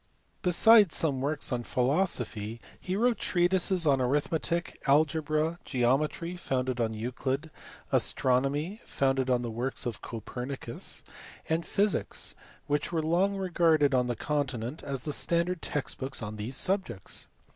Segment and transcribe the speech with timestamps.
[0.41, 7.51] Besides some works on philosophy he wrote treatises on arithmetic, algebra, geometry (founded on Euclid),
[7.91, 11.03] astronomy (founded on the works of Copernicus),
[11.47, 12.33] and physics
[12.65, 17.27] which were long regarded on the continent as the standard text books on these subjects.